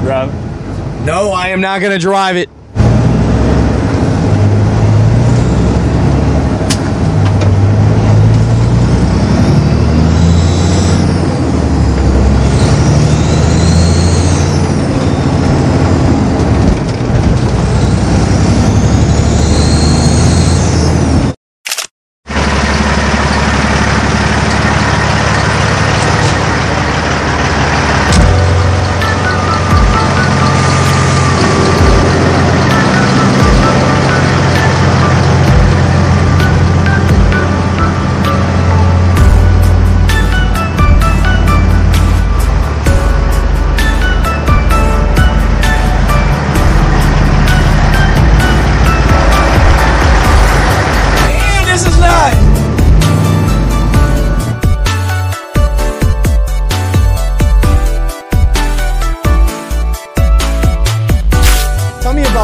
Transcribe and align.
drive? 0.00 0.32
No, 1.04 1.30
I 1.30 1.48
am 1.48 1.60
not 1.60 1.80
going 1.80 1.92
to 1.92 1.98
drive 1.98 2.36
it. 2.36 2.48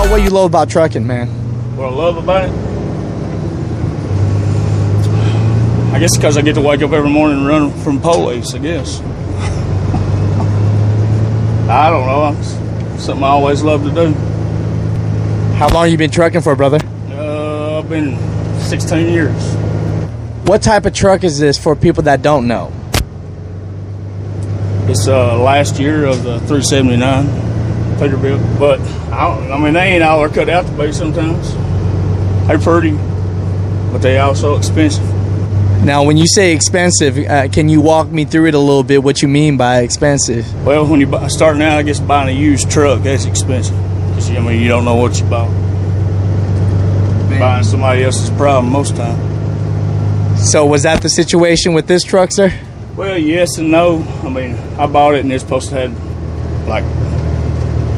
About 0.06 0.18
what 0.18 0.22
you 0.22 0.30
love 0.30 0.46
about 0.46 0.70
trucking, 0.70 1.04
man. 1.06 1.26
What 1.76 1.86
I 1.86 1.94
love 1.94 2.16
about 2.16 2.44
it? 2.44 2.52
I 5.94 5.98
guess 5.98 6.16
because 6.16 6.36
I 6.36 6.42
get 6.42 6.54
to 6.54 6.60
wake 6.60 6.82
up 6.82 6.92
every 6.92 7.10
morning 7.10 7.38
and 7.38 7.46
run 7.46 7.72
from 7.82 8.00
police, 8.00 8.54
I 8.54 8.58
guess. 8.58 9.00
I 11.68 11.90
don't 11.90 12.06
know. 12.06 12.36
It's 12.38 13.04
something 13.04 13.24
I 13.24 13.28
always 13.28 13.62
love 13.62 13.82
to 13.82 13.90
do. 13.90 14.12
How 15.56 15.68
long 15.70 15.90
you 15.90 15.96
been 15.96 16.10
trucking 16.10 16.42
for, 16.42 16.54
brother? 16.54 16.78
Uh, 17.10 17.78
I've 17.78 17.88
been 17.88 18.16
16 18.60 19.08
years. 19.08 19.54
What 20.46 20.62
type 20.62 20.84
of 20.86 20.94
truck 20.94 21.24
is 21.24 21.40
this 21.40 21.58
for 21.58 21.74
people 21.74 22.04
that 22.04 22.22
don't 22.22 22.46
know? 22.46 22.72
It's 24.88 25.08
uh, 25.08 25.36
last 25.38 25.80
year 25.80 26.04
of 26.04 26.22
the 26.22 26.38
379 26.40 27.55
Peterbilt, 27.98 28.58
but 28.58 28.80
I, 29.10 29.52
I 29.52 29.58
mean 29.58 29.74
they 29.74 29.94
ain't 29.94 30.02
all 30.02 30.20
they're 30.20 30.28
cut 30.28 30.48
out 30.48 30.66
to 30.66 30.72
be. 30.72 30.92
Sometimes 30.92 31.54
they're 32.46 32.58
pretty, 32.58 32.92
but 33.92 33.98
they 33.98 34.18
also 34.18 34.56
expensive. 34.56 35.04
Now, 35.84 36.02
when 36.02 36.16
you 36.16 36.26
say 36.26 36.52
expensive, 36.52 37.16
uh, 37.18 37.48
can 37.48 37.68
you 37.68 37.80
walk 37.80 38.08
me 38.08 38.24
through 38.24 38.46
it 38.46 38.54
a 38.54 38.58
little 38.58 38.82
bit? 38.82 39.04
What 39.04 39.22
you 39.22 39.28
mean 39.28 39.56
by 39.56 39.80
expensive? 39.82 40.44
Well, 40.64 40.84
when 40.86 40.98
you 40.98 41.06
buy, 41.06 41.28
starting 41.28 41.62
out, 41.62 41.78
I 41.78 41.82
guess 41.82 42.00
buying 42.00 42.28
a 42.28 42.38
used 42.38 42.70
truck 42.70 43.02
that's 43.02 43.24
expensive. 43.24 43.76
I 43.76 44.40
mean, 44.40 44.60
you 44.60 44.68
don't 44.68 44.84
know 44.84 44.96
what 44.96 45.20
you 45.20 45.26
bought. 45.26 45.48
Buying 47.38 47.62
somebody 47.62 48.02
else's 48.02 48.30
problem 48.30 48.72
most 48.72 48.96
time. 48.96 50.36
So, 50.38 50.66
was 50.66 50.82
that 50.82 51.02
the 51.02 51.08
situation 51.08 51.72
with 51.72 51.86
this 51.86 52.02
truck, 52.02 52.32
sir? 52.32 52.52
Well, 52.96 53.18
yes 53.18 53.58
and 53.58 53.70
no. 53.70 54.02
I 54.24 54.28
mean, 54.28 54.54
I 54.78 54.86
bought 54.86 55.14
it 55.14 55.20
and 55.20 55.32
it's 55.32 55.44
supposed 55.44 55.68
to 55.68 55.74
have 55.76 56.66
like 56.66 56.84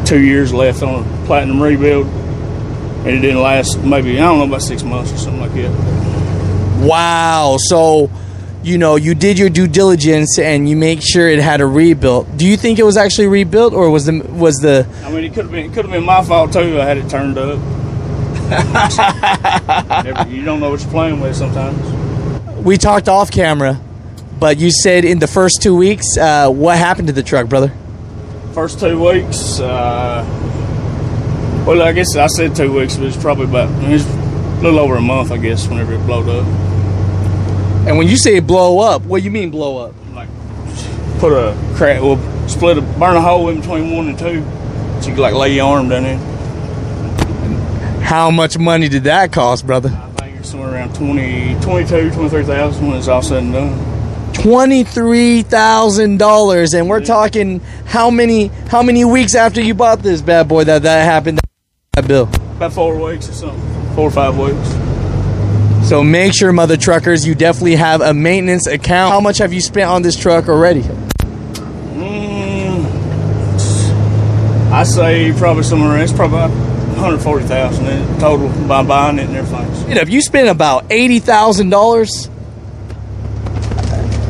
two 0.08 0.20
years 0.20 0.52
left 0.54 0.82
on 0.82 1.04
a 1.04 1.26
platinum 1.26 1.60
rebuild, 1.62 2.06
and 2.06 3.08
it 3.08 3.20
didn't 3.20 3.40
last. 3.42 3.78
Maybe 3.84 4.18
I 4.18 4.22
don't 4.24 4.38
know 4.38 4.46
about 4.46 4.62
six 4.62 4.82
months 4.82 5.12
or 5.12 5.18
something 5.18 5.40
like 5.40 5.52
that. 5.54 5.70
Wow. 6.86 7.56
So, 7.60 8.10
you 8.62 8.78
know, 8.78 8.96
you 8.96 9.14
did 9.14 9.38
your 9.38 9.50
due 9.50 9.66
diligence 9.66 10.38
and 10.38 10.68
you 10.68 10.76
make 10.76 11.00
sure 11.02 11.28
it 11.28 11.40
had 11.40 11.60
a 11.60 11.66
rebuilt. 11.66 12.26
Do 12.36 12.46
you 12.46 12.56
think 12.56 12.78
it 12.78 12.84
was 12.84 12.96
actually 12.96 13.26
rebuilt, 13.26 13.74
or 13.74 13.90
was 13.90 14.06
the 14.06 14.20
was 14.32 14.54
the 14.56 14.86
I 15.04 15.10
mean, 15.10 15.24
it 15.24 15.34
could 15.34 15.44
have 15.44 15.52
been 15.52 15.66
it 15.66 15.72
could 15.74 15.84
have 15.84 15.92
been 15.92 16.04
my 16.04 16.22
fault 16.24 16.52
too. 16.52 16.80
I 16.80 16.84
had 16.84 16.96
it 16.98 17.08
turned 17.10 17.36
up. 17.36 17.58
Never- 20.04 20.30
you 20.30 20.44
don't 20.44 20.60
know 20.60 20.70
what 20.70 20.80
you're 20.80 20.90
playing 20.90 21.20
with 21.20 21.36
sometimes. 21.36 21.78
we 22.64 22.76
talked 22.78 23.08
off 23.08 23.30
camera, 23.30 23.78
but 24.38 24.58
you 24.58 24.70
said 24.70 25.04
in 25.04 25.18
the 25.18 25.26
first 25.26 25.60
two 25.62 25.76
weeks, 25.76 26.16
uh, 26.16 26.48
what 26.50 26.78
happened 26.78 27.08
to 27.08 27.12
the 27.12 27.22
truck, 27.22 27.48
brother? 27.48 27.72
First 28.58 28.80
two 28.80 29.00
weeks, 29.00 29.60
uh, 29.60 30.24
well, 31.64 31.80
I 31.80 31.92
guess 31.92 32.16
I 32.16 32.26
said 32.26 32.56
two 32.56 32.72
weeks, 32.72 32.96
but 32.96 33.06
it's 33.06 33.16
probably 33.16 33.44
about 33.44 33.68
it's 33.84 34.04
a 34.04 34.62
little 34.62 34.80
over 34.80 34.96
a 34.96 35.00
month, 35.00 35.30
I 35.30 35.36
guess, 35.36 35.68
whenever 35.68 35.94
it 35.94 36.04
blowed 36.06 36.28
up. 36.28 36.44
And 37.86 37.96
when 37.96 38.08
you 38.08 38.16
say 38.16 38.40
blow 38.40 38.80
up, 38.80 39.02
what 39.02 39.18
do 39.20 39.24
you 39.24 39.30
mean 39.30 39.50
blow 39.50 39.86
up? 39.86 39.94
Like, 40.12 40.28
put 41.20 41.32
a 41.32 41.56
crack, 41.76 42.02
well, 42.02 42.18
split 42.48 42.78
a, 42.78 42.80
burn 42.80 43.14
a 43.14 43.20
hole 43.20 43.48
in 43.48 43.60
between 43.60 43.94
one 43.94 44.08
and 44.08 44.18
two, 44.18 44.42
so 45.00 45.08
you 45.08 45.14
could 45.14 45.22
like 45.22 45.34
lay 45.34 45.54
your 45.54 45.68
arm 45.68 45.88
down 45.88 46.04
in. 46.04 46.18
How 48.00 48.28
much 48.28 48.58
money 48.58 48.88
did 48.88 49.04
that 49.04 49.30
cost, 49.30 49.68
brother? 49.68 49.90
I 49.90 50.22
think 50.22 50.40
it's 50.40 50.50
somewhere 50.50 50.74
around 50.74 50.96
20, 50.96 51.60
22, 51.60 52.10
23,000 52.10 52.86
when 52.88 52.96
it's 52.96 53.06
all 53.06 53.22
said 53.22 53.44
and 53.44 53.52
done. 53.52 53.97
Twenty-three 54.42 55.42
thousand 55.42 56.18
dollars, 56.18 56.74
and 56.74 56.88
we're 56.88 57.04
talking 57.04 57.60
how 57.86 58.10
many 58.10 58.48
how 58.68 58.82
many 58.82 59.04
weeks 59.04 59.34
after 59.34 59.60
you 59.60 59.74
bought 59.74 60.02
this 60.02 60.22
bad 60.22 60.48
boy 60.48 60.64
that 60.64 60.82
that 60.82 61.04
happened? 61.04 61.40
That 61.94 62.06
bill. 62.06 62.28
About 62.56 62.72
four 62.72 62.96
weeks 62.98 63.28
or 63.28 63.32
something, 63.32 63.94
four 63.94 64.08
or 64.08 64.12
five 64.12 64.38
weeks. 64.38 64.68
So 65.88 66.02
make 66.04 66.34
sure, 66.34 66.52
mother 66.52 66.76
truckers, 66.76 67.26
you 67.26 67.34
definitely 67.34 67.76
have 67.76 68.00
a 68.00 68.14
maintenance 68.14 68.66
account. 68.66 69.12
How 69.12 69.20
much 69.20 69.38
have 69.38 69.52
you 69.52 69.60
spent 69.60 69.90
on 69.90 70.02
this 70.02 70.16
truck 70.16 70.48
already? 70.48 70.82
Mm, 70.82 72.84
I 74.70 74.84
say 74.84 75.32
probably 75.36 75.62
somewhere 75.64 75.98
it's 75.98 76.12
probably 76.12 76.38
140,000 76.38 78.20
total 78.20 78.48
by 78.68 78.82
buying 78.82 79.18
it 79.18 79.28
and 79.28 79.36
everything. 79.36 79.88
You 79.88 79.94
know, 79.96 80.00
if 80.00 80.10
you 80.10 80.20
spent 80.20 80.48
about 80.48 80.84
eighty 80.90 81.18
thousand 81.18 81.70
dollars 81.70 82.28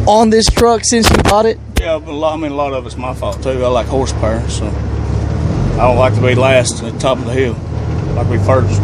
on 0.09 0.31
this 0.31 0.47
truck 0.47 0.81
since 0.85 1.09
you 1.11 1.17
bought 1.23 1.45
it, 1.47 1.59
Yeah, 1.79 1.99
but 1.99 2.11
a 2.11 2.15
lot, 2.15 2.35
I 2.35 2.37
mean, 2.39 2.53
a 2.53 2.55
lot 2.57 2.73
of 2.73 2.87
it's 2.87 2.97
my 2.97 3.13
fault 3.15 3.43
too. 3.43 3.63
I 3.65 3.69
like 3.69 3.87
horsepower, 3.87 4.41
so 4.49 4.67
I 4.67 5.77
don't 5.87 5.97
like 5.99 6.15
to 6.15 6.21
be 6.23 6.35
last 6.35 6.83
at 6.83 6.93
the 6.95 6.99
top 6.99 7.19
of 7.19 7.27
the 7.27 7.33
hill. 7.35 7.55
I 7.55 8.13
like 8.23 8.27
to 8.29 8.33
be 8.33 8.39
first. 8.45 8.81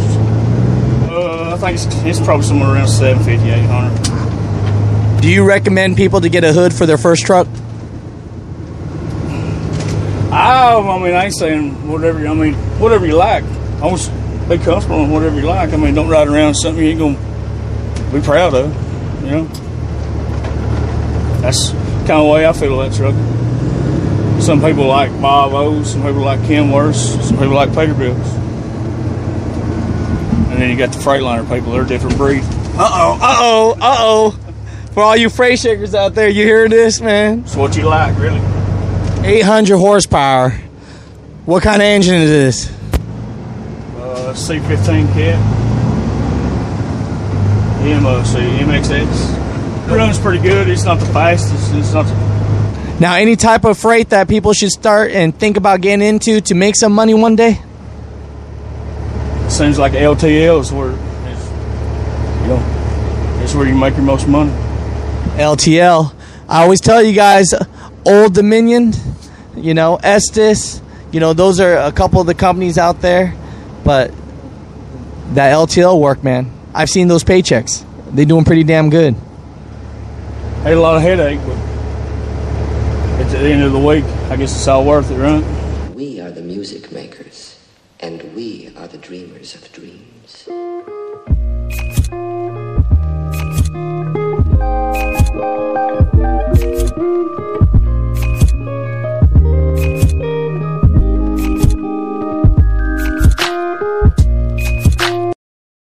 Uh, 1.11 1.55
I 1.55 1.59
think 1.59 1.75
it's, 1.77 1.87
it's 2.05 2.21
probably 2.21 2.45
somewhere 2.47 2.75
around 2.75 2.89
750, 2.89 3.49
800. 3.51 5.21
do 5.23 5.29
you 5.29 5.45
recommend 5.45 5.97
people 5.97 6.21
to 6.21 6.29
get 6.29 6.45
a 6.45 6.53
hood 6.53 6.75
for 6.75 6.84
their 6.87 6.99
first 6.99 7.25
truck? 7.25 7.47
I, 10.31 10.75
I 10.77 10.99
mean, 10.99 11.15
I 11.15 11.25
ain't 11.27 11.34
saying 11.34 11.89
whatever. 11.89 12.21
you- 12.21 12.29
I 12.29 12.34
mean, 12.34 12.55
whatever 12.81 13.07
you 13.07 13.15
like. 13.17 13.45
I 13.81 13.87
want 13.87 14.11
be 14.49 14.59
comfortable 14.59 15.03
in 15.05 15.11
whatever 15.11 15.37
you 15.41 15.47
like. 15.47 15.73
I 15.73 15.77
mean, 15.77 15.95
don't 15.95 16.09
ride 16.09 16.29
around 16.29 16.55
something 16.55 16.83
you 16.84 16.91
ain't 16.91 16.99
gonna 16.99 18.13
be 18.13 18.21
proud 18.21 18.53
of. 18.55 18.75
You 19.25 19.31
know, 19.31 19.45
that's 21.44 21.71
kind 21.72 22.12
of 22.12 22.25
the 22.25 22.31
way 22.32 22.47
I 22.47 22.53
feel 22.55 22.81
about 22.81 22.97
truck. 22.97 23.15
Some 24.41 24.62
people 24.62 24.87
like 24.87 25.10
Volvos, 25.10 25.87
some 25.87 26.03
people 26.03 26.22
like 26.22 26.41
Kenworths, 26.41 27.22
some 27.22 27.37
people 27.37 27.55
like 27.55 27.69
Peterbilts. 27.71 28.32
And 30.50 30.62
then 30.62 30.71
you 30.71 30.77
got 30.77 30.93
the 30.93 30.99
Freightliner 30.99 31.47
people, 31.47 31.72
they're 31.72 31.83
a 31.83 31.87
different 31.87 32.16
breed. 32.16 32.43
Uh 32.77 32.91
oh, 32.91 33.19
uh 33.21 33.37
oh, 33.41 33.77
uh 33.78 33.97
oh. 33.99 34.41
For 34.93 35.03
all 35.03 35.16
you 35.16 35.28
freight 35.28 35.59
shakers 35.59 35.94
out 35.94 36.15
there, 36.15 36.28
you 36.31 36.44
hear 36.44 36.66
this, 36.69 37.00
man? 37.00 37.41
It's 37.41 37.56
what 37.56 37.77
you 37.77 37.83
like, 37.83 38.16
really. 38.19 38.41
800 39.22 39.77
horsepower. 39.77 40.50
What 41.45 41.63
kind 41.63 41.83
of 41.83 41.86
engine 41.86 42.15
is 42.15 42.30
this? 42.30 42.71
Uh, 43.98 44.33
C15 44.34 45.13
cat. 45.13 45.39
M, 47.84 48.24
see, 48.24 48.39
MXX. 48.65 49.44
Runs 49.86 50.19
pretty 50.19 50.42
good. 50.42 50.69
It's 50.69 50.84
not 50.84 50.98
the 50.98 51.07
fastest. 51.07 51.75
It's 51.75 51.92
not 51.92 52.07
the, 52.07 52.97
Now, 53.01 53.15
any 53.16 53.36
type 53.36 53.65
of 53.65 53.78
freight 53.78 54.10
that 54.10 54.28
people 54.28 54.53
should 54.53 54.71
start 54.71 55.10
and 55.13 55.39
think 55.39 55.57
about 55.57 55.81
getting 55.81 56.07
into 56.07 56.41
to 56.42 56.54
make 56.54 56.77
some 56.77 56.92
money 56.92 57.15
one 57.15 57.36
day? 57.36 57.60
seems 59.48 59.78
like 59.78 59.92
LTL 59.92 60.60
is 60.60 60.72
where 60.72 60.91
you 60.91 62.51
know, 62.51 63.41
it's 63.42 63.54
where 63.54 63.66
you 63.66 63.75
make 63.75 63.95
your 63.95 64.04
most 64.04 64.27
money. 64.27 64.51
LTL. 65.36 66.13
I 66.48 66.63
always 66.63 66.81
tell 66.81 67.03
you 67.03 67.15
guys, 67.15 67.54
Old 68.04 68.34
Dominion, 68.34 68.92
you 69.57 69.72
know, 69.72 69.97
Estes, 70.03 70.83
you 71.10 71.21
know, 71.21 71.33
those 71.33 71.60
are 71.60 71.77
a 71.77 71.92
couple 71.92 72.21
of 72.21 72.27
the 72.27 72.34
companies 72.34 72.77
out 72.77 73.01
there, 73.01 73.34
but 73.84 74.13
that 75.34 75.53
LTL 75.54 75.98
work, 75.98 76.22
man. 76.22 76.51
I've 76.75 76.91
seen 76.91 77.09
those 77.09 77.25
paychecks. 77.25 77.84
They're 78.10 78.27
doing 78.27 78.45
pretty 78.45 78.65
damn 78.65 78.91
good. 78.91 79.15
I 80.65 80.69
had 80.69 80.78
a 80.78 80.81
lot 80.81 80.97
of 80.97 81.03
headache, 81.03 81.41
but 81.45 81.59
at 83.21 83.31
the 83.31 83.51
end 83.51 83.65
of 83.65 83.72
the 83.72 83.78
week, 83.78 84.03
I 84.31 84.37
guess 84.37 84.57
it's 84.57 84.66
all 84.66 84.83
worth 84.83 85.11
it, 85.11 85.19
right? 85.19 85.45
We 85.95 86.22
are 86.22 86.31
the 86.31 86.41
music 86.41 86.91
makers, 86.91 87.59
and 88.01 88.34
we 88.34 88.72
are 88.78 88.89
the 88.89 88.97
dreamers 88.97 89.55
of 89.55 89.71
dreams. 89.72 90.49